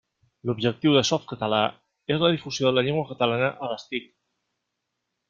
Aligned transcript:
L'objectiu 0.49 0.95
de 0.95 1.03
Softcatalà 1.09 1.59
és 2.15 2.23
la 2.25 2.31
difusió 2.37 2.69
de 2.71 2.75
la 2.79 2.85
llengua 2.87 3.05
catalana 3.11 3.51
a 3.67 3.71
les 3.73 3.87
TIC. 3.93 4.09